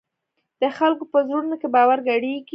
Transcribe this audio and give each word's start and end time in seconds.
د 0.61 0.63
خلکو 0.77 1.03
په 1.11 1.19
زړونو 1.27 1.55
کې 1.61 1.67
باور 1.75 1.99
ګډېږي. 2.09 2.49